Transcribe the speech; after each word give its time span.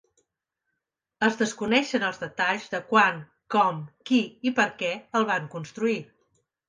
Es 1.27 1.35
desconeixen 1.41 2.05
els 2.07 2.17
detalls 2.23 2.65
de 2.73 2.79
quan, 2.93 3.21
com, 3.57 3.85
qui 4.11 4.23
i 4.51 4.55
per 4.61 4.67
què 4.81 4.91
el 5.21 5.29
van 5.33 5.47
construir. 5.57 5.99